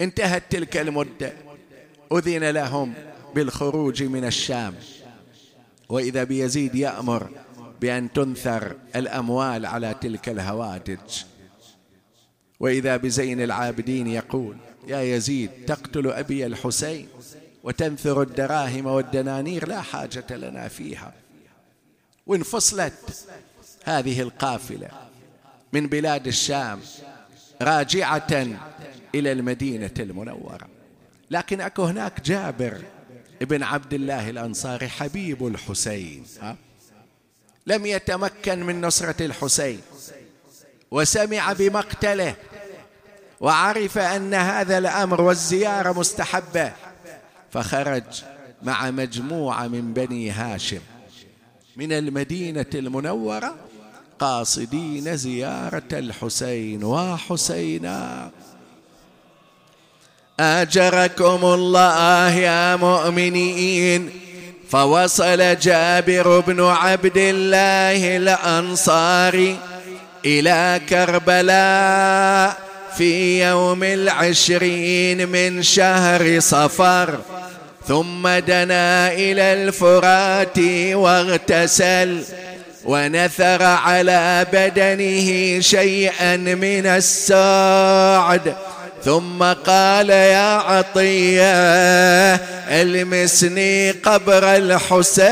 [0.00, 1.32] انتهت تلك المدة
[2.12, 2.94] أذن لهم
[3.34, 4.74] بالخروج من الشام.
[5.88, 7.30] وإذا بيزيد يأمر
[7.80, 11.24] بأن تنثر الأموال على تلك الهوادج
[12.60, 14.56] وإذا بزين العابدين يقول
[14.88, 17.08] يا يزيد تقتل أبي الحسين
[17.64, 21.12] وتنثر الدراهم والدنانير لا حاجة لنا فيها.
[22.26, 23.26] وانفصلت
[23.84, 24.88] هذه القافلة
[25.72, 26.80] من بلاد الشام
[27.62, 28.46] راجعة
[29.14, 30.68] إلى المدينة المنورة.
[31.30, 32.82] لكن أكو هناك جابر
[33.42, 36.56] ابن عبد الله الأنصاري حبيب الحسين ها؟
[37.66, 39.80] لم يتمكن من نصرة الحسين
[40.90, 42.34] وسمع بمقتله
[43.40, 46.72] وعرف أن هذا الأمر والزيارة مستحبة
[47.50, 48.22] فخرج
[48.62, 50.80] مع مجموعة من بني هاشم
[51.76, 53.56] من المدينة المنورة
[54.18, 58.30] قاصدين زيارة الحسين وحسينا
[60.40, 64.10] أجركم الله يا مؤمنين.
[64.70, 69.56] فوصل جابر بن عبد الله الانصاري
[70.24, 72.56] إلى كربلاء
[72.96, 77.18] في يوم العشرين من شهر صفر.
[77.88, 80.58] ثم دنا إلى الفرات
[80.94, 82.22] واغتسل
[82.84, 88.54] ونثر على بدنه شيئا من السعد.
[89.04, 91.54] ثم قال يا عطية
[92.68, 95.30] المسني قبر الحسين.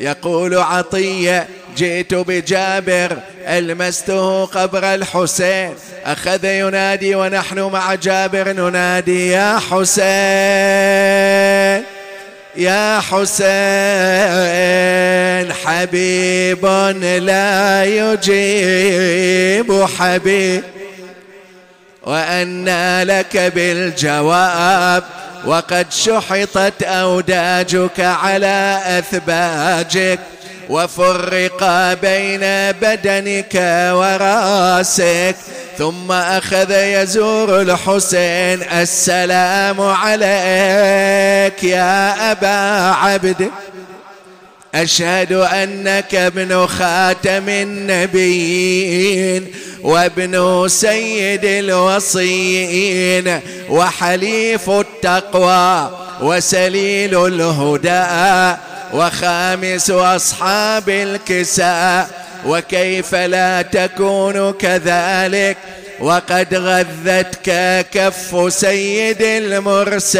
[0.00, 1.46] يقول عطية
[1.76, 3.18] جئت بجابر
[3.48, 5.74] المسته قبر الحسين.
[6.04, 10.08] أخذ ينادي ونحن مع جابر ننادي يا حسين
[12.56, 13.48] يا حسين
[15.52, 16.66] حبيب
[17.22, 20.62] لا يجيب حبيب.
[22.08, 25.04] وأنى لك بالجواب
[25.44, 30.18] وقد شحطت أوداجك على أثباجك
[30.68, 32.40] وفرق بين
[32.80, 33.54] بدنك
[33.94, 35.36] ورأسك
[35.78, 43.50] ثم أخذ يزور الحسين السلام عليك يا أبا عبد.
[44.82, 49.46] أشهد أنك ابن خاتم النبيين
[49.82, 58.56] وابن سيد الوصيين وحليف التقوى وسليل الهدى
[58.92, 62.08] وخامس أصحاب الكساء
[62.46, 65.56] وكيف لا تكون كذلك
[66.00, 69.22] وقد غذتك كف سيد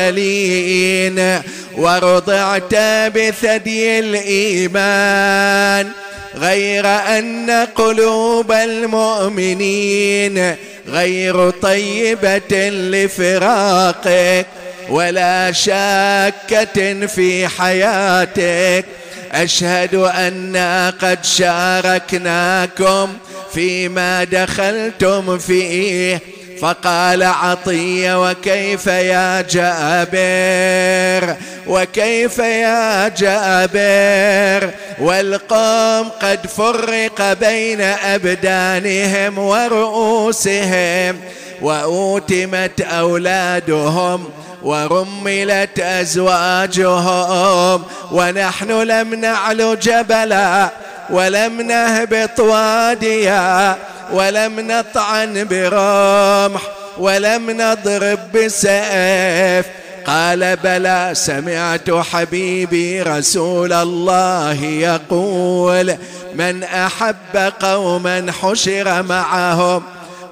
[0.03, 1.41] المرسلين
[1.77, 2.75] ورضعت
[3.15, 5.89] بثدي الإيمان
[6.37, 10.55] غير أن قلوب المؤمنين
[10.89, 14.47] غير طيبة لفراقك
[14.89, 18.85] ولا شاكة في حياتك
[19.33, 23.09] أشهد أنا قد شاركناكم
[23.55, 26.21] فيما دخلتم فيه.
[26.61, 34.71] فقال عطية وكيف يا جابر؟ وكيف يا جابر؟
[35.01, 41.17] والقوم قد فرق بين أبدانهم ورؤوسهم
[41.63, 44.31] وأوتمت أولادهم
[44.63, 47.83] ورملت أزواجهم
[48.13, 50.69] ونحن لم نعلو جبلا
[51.11, 53.77] ولم نهبط واديا
[54.13, 56.63] ولم نطعن برمح
[56.99, 59.67] ولم نضرب بسيف.
[60.07, 65.97] قال بلى سمعت حبيبي رسول الله يقول
[66.35, 69.83] من أحب قوما حشر معهم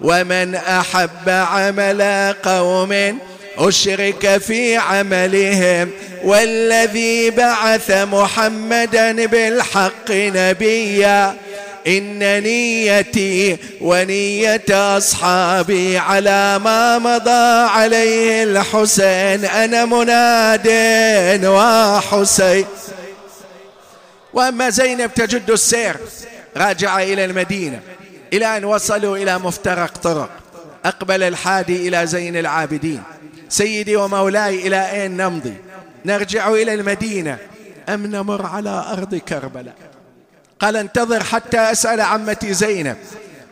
[0.01, 3.19] ومن أحب عمل قوم
[3.59, 5.91] أشرك في عملهم
[6.25, 11.37] والذي بعث محمدا بالحق نبيا.
[11.87, 19.45] إن نيتي ونية أصحابي على ما مضى عليه الحسين.
[19.45, 20.69] أنا مناد
[21.45, 22.67] وحسين.
[24.33, 25.97] وأما زينب تجد السير
[26.57, 27.81] راجع إلى المدينة.
[28.33, 30.31] إلى أن وصلوا إلى مفترق طرق.
[30.85, 33.03] أقبل الحادي إلى زين العابدين.
[33.49, 35.55] سيدي ومولاي إلى أين نمضي؟
[36.05, 37.39] نرجع إلى المدينة.
[37.89, 39.75] أم نمر على أرض كربلاء؟
[40.61, 42.97] قال انتظر حتى أسأل عمتي زينب.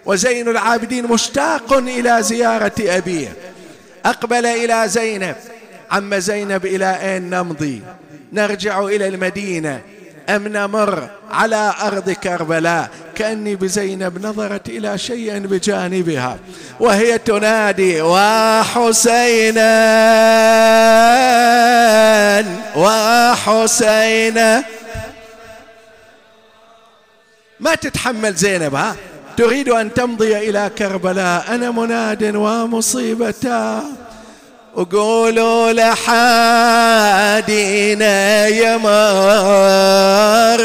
[0.06, 3.36] وزين العابدين مشتاق إلى زيارة أبيه.
[4.04, 5.36] أقبل إلى زينب.
[5.90, 7.82] عم زينب إلى أين نمضي؟
[8.32, 9.80] نرجع إلى المدينة.
[10.28, 16.38] أم نمر على أرض كربلاء؟ كأني بزينب نظرت إلى شيء بجانبها
[16.80, 19.74] وهي تنادي وحسينا
[22.76, 24.64] وحسينا.
[27.60, 28.96] ما تتحمل زينب ها؟
[29.36, 31.44] تريد أن تمضي إلى كربلاء.
[31.48, 33.82] أنا مناد ومصيبتا
[34.74, 37.26] وقولوا لحادينا
[38.46, 38.88] يمر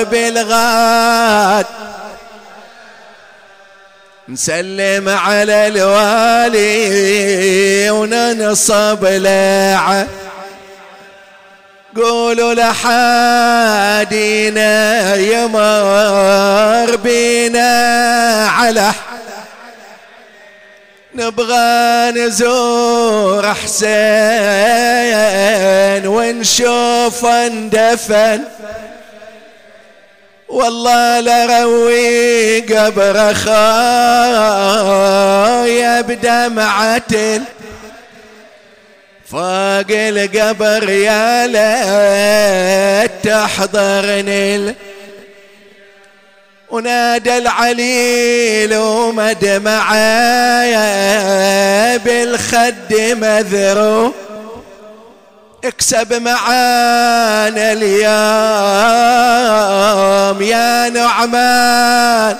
[0.04, 1.66] بالغاد.
[4.30, 6.70] نسلم على الوالي
[7.90, 10.08] وننصب لعه
[11.96, 14.06] قولوا لحادينا
[15.16, 17.72] يمر بينا
[18.50, 18.92] على.
[21.16, 23.90] نبغى نزور حسين
[26.08, 28.44] ونشوف اندفن
[30.50, 33.52] والله لروي قبر خايا
[36.02, 37.42] بدمعة
[39.32, 44.76] فوق القبر يا ليت تحضرني
[46.70, 49.98] ونادى العليل ومدمعه
[51.98, 54.14] بالخد مذرو
[55.64, 58.00] اكسب معانا اليوم
[60.42, 62.38] يا نعمان.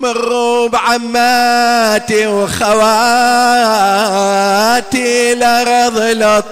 [0.00, 2.84] مروا بعماتي وخواتي
[5.34, 6.44] لرض لط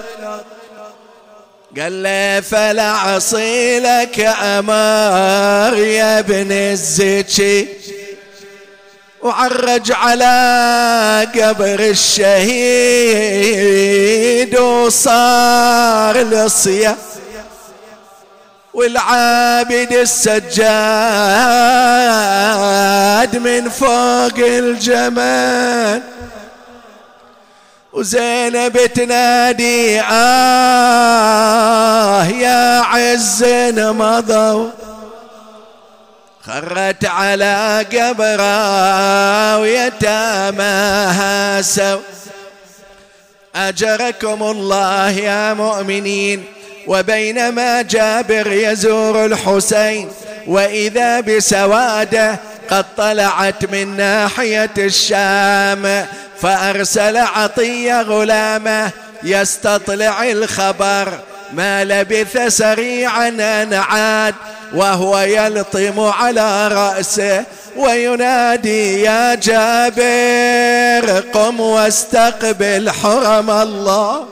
[1.77, 7.67] قال لي فلا عصي لك أمر يا ابن الزكي
[9.21, 13.37] وعرج على قبر الشهيد
[14.59, 16.95] وصار لصيا
[18.73, 20.57] والعابد السجاد
[23.37, 26.01] من فوق الجمال.
[27.93, 30.97] وزينب تنادي آه
[32.25, 33.45] يا عز
[33.77, 34.69] مضوا
[36.47, 41.99] خرت على قبره ويتاماها سو
[43.55, 46.43] أجركم الله يا مؤمنين
[46.87, 50.09] وبينما جابر يزور الحسين
[50.47, 52.39] وإذا بسواده
[52.69, 56.05] قد طلعت من ناحية الشام
[56.41, 58.91] فأرسل عطية غلامه
[59.23, 61.19] يستطلع الخبر.
[61.53, 64.35] ما لبث سريعا أن عاد
[64.73, 67.43] وهو يلطم على رأسه
[67.75, 74.25] وينادي يا جابر قم واستقبل حرم الله.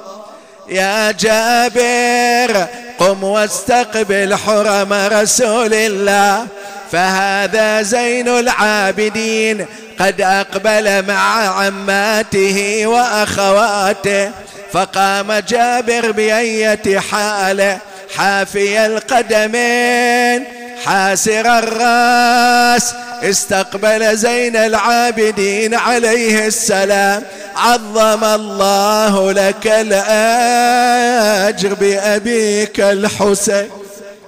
[0.70, 2.66] يا جابر
[3.00, 6.48] قم واستقبل حرم رسول الله.
[6.92, 9.66] فهذا زين العابدين
[10.00, 14.32] قد أقبل مع عماته وأخواته.
[14.74, 17.78] فقام جابر بأية حاله
[18.16, 20.44] حافي القدمين.
[20.86, 22.94] حاسر الراس
[23.24, 27.24] استقبل زين العابدين عليه السلام.
[27.56, 33.70] عظم الله لك الأجر بأبيك الحسين.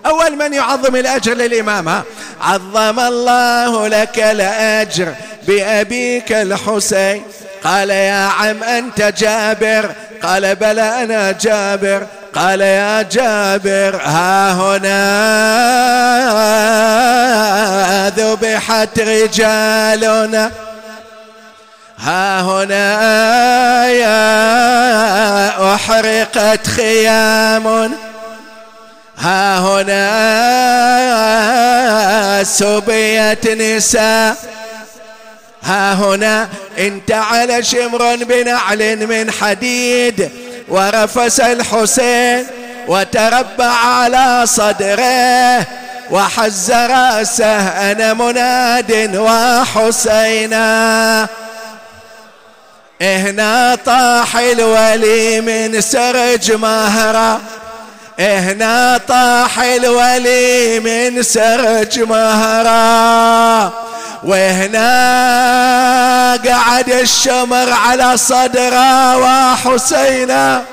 [0.06, 2.04] أول من يعظم الأجر للإمام ها؟
[2.42, 5.14] عظم الله لك الأجر
[5.48, 7.24] بأبيك الحسين.
[7.68, 9.92] قال يا عم أنت جابر.
[10.24, 12.08] قال بلى أنا جابر.
[12.36, 14.90] قال يا جابر ها هنا
[18.10, 20.52] ذبحت رجالنا.
[22.00, 24.16] ها هنا يا
[25.76, 27.92] أحرقت خيام
[29.20, 30.04] ها هنا
[32.44, 34.38] سبيت نساء.
[35.68, 40.30] ها هنا انت على شمر بنعل من حديد
[40.68, 42.46] ورفس الحسين
[42.88, 45.66] وتربع على صدره
[46.12, 47.58] وحز راسه
[47.92, 50.68] أنا مناد وحسينا.
[53.02, 57.42] هنا طاح الولي من سرج مهرة
[58.20, 63.74] هنا طاح الولي من سرج مهره
[64.24, 64.90] وهنا
[66.46, 70.64] قعد الشمر على صدره وحسينا.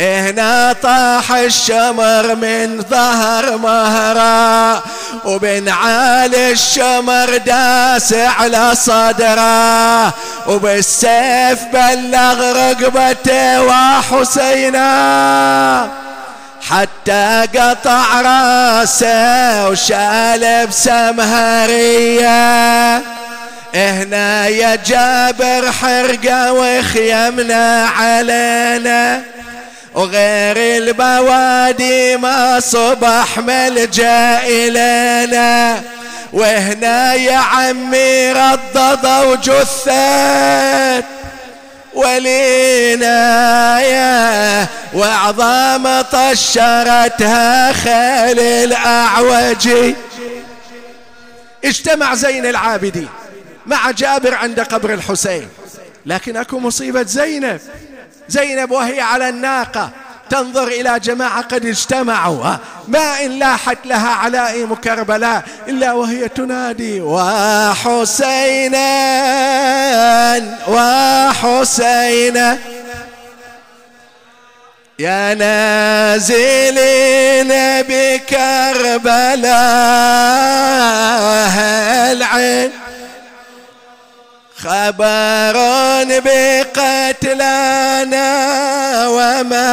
[0.00, 4.82] هنا طاح الشمر من ظهر مهرا
[5.24, 10.12] وبن عالي الشمر داس على صدره
[10.46, 14.86] وبالسيف بلغ رقبته وحسينا.
[16.62, 22.26] حتى قطع راسه وشال بسمهرية.
[23.74, 29.22] هنا يا جابر حرقة وخيمنا علينا.
[29.94, 35.82] وغير البوادي ما صبح ملجأ إلينا
[36.32, 41.04] وهنا يا عمي ردضوا جثات
[41.96, 49.94] ولينا يا وعظام طشرتها خيل الأعوجي
[51.64, 53.08] اجتمع زين العابدين
[53.66, 55.48] مع جابر عند قبر الحسين.
[56.06, 57.60] لكن أكو مصيبة زينب.
[58.28, 59.90] زينب وهي على الناقة.
[60.30, 62.44] تنظر إلى جماعة قد اجتمعوا
[62.88, 68.86] ما إن لاحت لها علائم كربلاء إلا وهي تنادي وحسينا
[70.68, 72.58] وحسينا
[74.98, 77.48] يا نازلين
[77.88, 79.46] بكربلاء
[82.12, 82.70] العين
[84.66, 85.56] خبر
[86.24, 87.78] بقتلنا
[89.08, 89.68] وما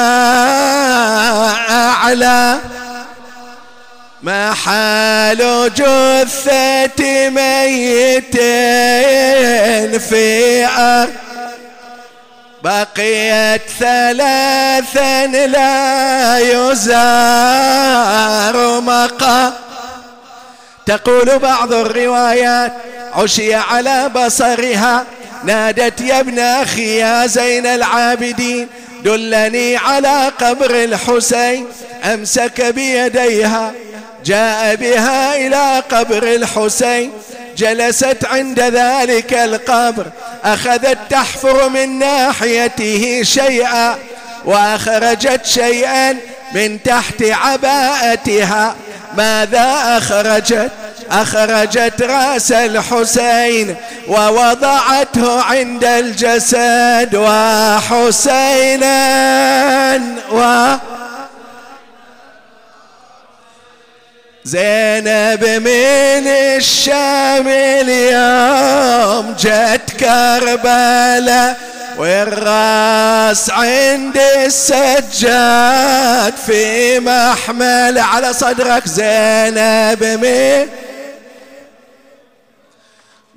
[1.70, 2.60] أعلى.
[4.22, 8.36] ما حال جثة ميت
[10.02, 11.14] في أرض
[12.64, 17.22] بقيت ثلاثا لا يزار
[18.82, 19.54] مقام.
[20.86, 22.74] تقول بعض الروايات
[23.14, 25.06] عشي على بصرها.
[25.44, 28.68] نادت يا ابن أخي يا زين العابدين
[29.04, 31.68] دلني على قبر الحسين
[32.04, 33.74] أمسك بيديها
[34.26, 37.12] جاء بها إلى قبر الحسين.
[37.58, 40.06] جلست عند ذلك القبر
[40.44, 43.98] أخذت تحفر من ناحيته شيئا
[44.46, 46.18] وأخرجت شيئا
[46.56, 48.76] من تحت عباءتها.
[49.18, 50.72] ماذا أخرجت؟
[51.12, 53.76] أخرجت رأس الحسين
[54.08, 58.94] ووضعته عند الجسد وحسينا
[60.32, 60.74] و
[64.44, 80.70] زينب من الشام اليوم جت كربلاء والراس عند السجاد في محمل على صدرك زينب من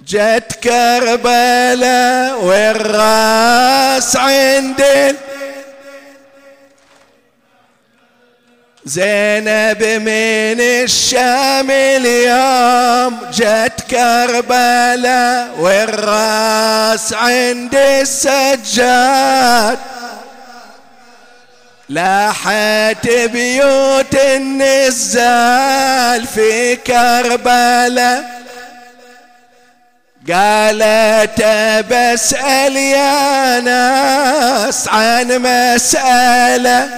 [0.07, 4.83] جت كربلاء والراس عند
[8.89, 19.79] زينب من الشام اليوم جت كربلاء والرأس عند السجاد.
[21.89, 28.37] لاحت بيوت النزال في كربلاء.
[30.33, 31.43] قالت
[31.91, 36.89] بسأل يا ناس عن مسألة.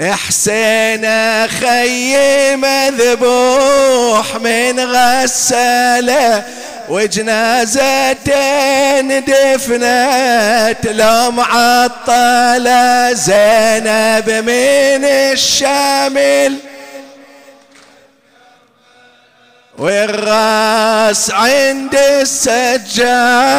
[0.00, 1.06] حسين
[1.48, 6.44] خي مذبوح من غسالة
[6.88, 8.28] وجنازتين
[9.24, 16.56] دفنت لو معطلة زينب من الشامل.
[19.78, 23.52] والراس عند السجاد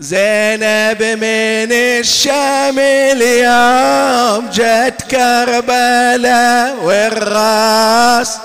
[0.00, 8.38] زينب من الشام اليوم جت كربلاء والراس.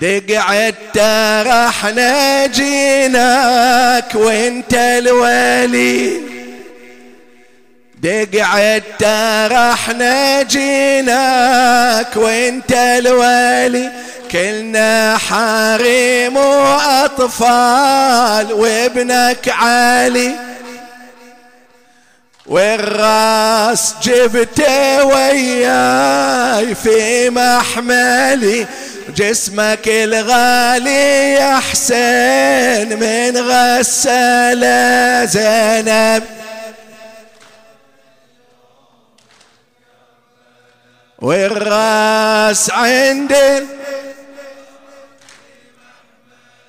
[0.00, 0.98] دقعت
[1.46, 6.20] رحنا جيناك وانت الولي.
[7.98, 9.02] دقعت
[9.52, 13.92] رحنا جيناك وانت الولي.
[14.34, 17.32] كلنا حريم وأطفال
[18.52, 20.34] وابنك علي.
[22.46, 28.66] والرأس جبته وياي في محملي.
[29.16, 36.24] جسمك الغالي يا حسين من غسالة زينب.
[41.18, 43.34] والرأس عند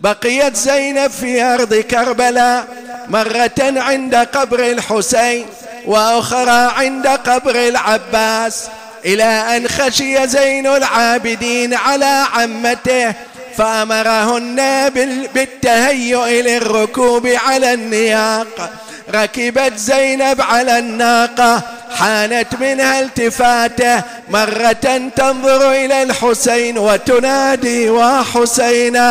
[0.05, 2.65] بقيت زينب في أرض كربلاء
[3.07, 5.45] مرة عند قبر الحسين
[5.85, 8.63] وأخرى عند قبر العباس
[9.05, 13.13] إلى أن خشي زين العابدين على عمته
[13.57, 14.89] فأمرهن
[15.33, 18.69] بالتهيؤ للركوب على النياق.
[19.13, 21.61] ركبت زينب على الناقة
[21.95, 24.01] حانت منها التفاتة.
[24.29, 24.71] مرة
[25.15, 29.09] تنظر إلى الحسين وتنادي وحسينا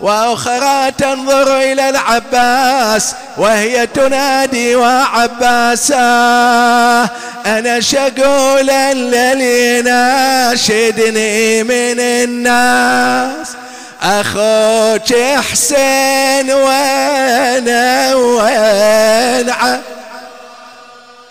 [0.00, 5.98] وأخرى تنظر إلى العباس وهي تنادي وعباسا
[7.46, 13.46] أنا شقول الذي ناشدني من الناس.
[14.02, 19.52] أخوك حسين وأنا وين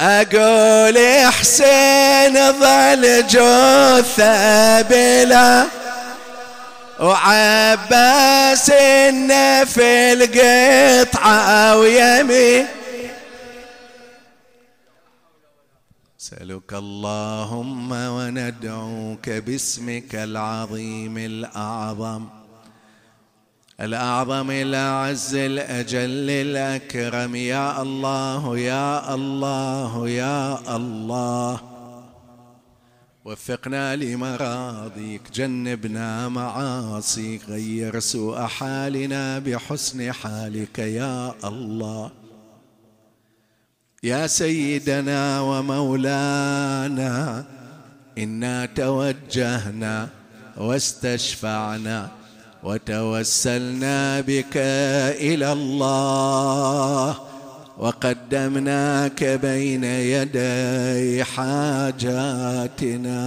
[0.02, 0.98] أقول
[1.32, 5.66] حسين ظل جثة بلا.
[7.00, 8.72] وعباس
[9.74, 12.68] في القطعة ويمين
[16.20, 22.41] نسألك اللهم وندعوك باسمك العظيم الأعظم.
[23.82, 27.36] الأعظم الأعز الأجل الأكرم.
[27.36, 31.62] يا الله يا الله يا الله.
[33.26, 40.80] وفقنا لمراضيك جنبنا معاصيك غير سوء حالنا بحسن حالك.
[40.80, 42.12] يا الله.
[44.04, 47.46] يا سيدنا ومولانا
[48.18, 50.10] إنا توجهنا
[50.58, 52.21] واستشفعنا.
[52.64, 54.58] وتوسلنا بك
[55.18, 57.16] إلى الله
[57.78, 63.18] وقدمناك بين يدي حاجاتنا.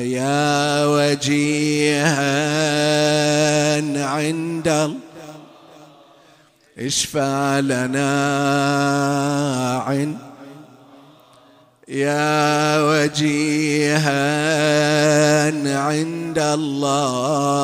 [0.00, 2.24] يا وجيها
[4.04, 4.96] عند الله
[6.78, 8.12] اشفع لنا
[9.86, 10.16] عند.
[11.88, 14.24] يا وجيها
[15.78, 17.54] عند الله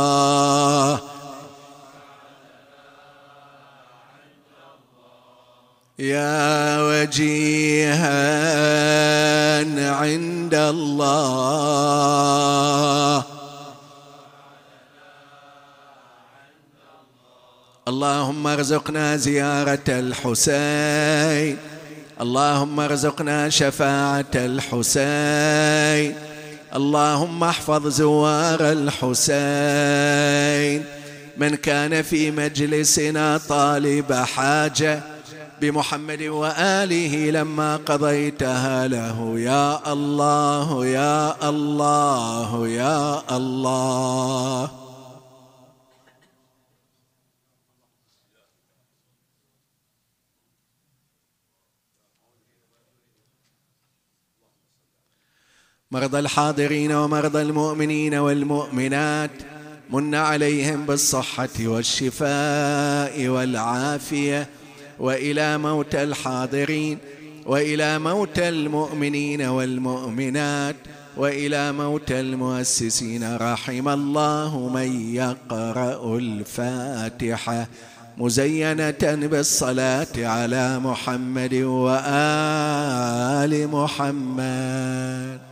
[5.99, 8.21] يا وجيها
[9.91, 11.81] عند الله.
[17.89, 21.57] اللهم ارزقنا زيارة الحسين.
[22.21, 26.15] اللهم ارزقنا شفاعة الحسين.
[26.75, 29.41] اللهم احفظ زوار الحسين.
[31.37, 35.01] من كان في مجلسنا طالب حاجة
[35.61, 39.39] بمحمد وآله لما قضيتها له.
[39.39, 44.71] يا الله يا الله يا الله.
[55.93, 59.31] مرضى الحاضرين ومرضى المؤمنين والمؤمنات
[59.91, 64.60] من عليهم بالصحة والشفاء والعافية.
[65.01, 66.99] وإلى موتى الحاضرين
[67.47, 70.77] وإلى موتى المؤمنين والمؤمنات
[71.17, 73.37] وإلى موتى المؤسسين.
[73.37, 77.69] رحم الله من يقرأ الفاتحة
[78.19, 85.50] مزينة بالصلاة على محمد وآل محمد.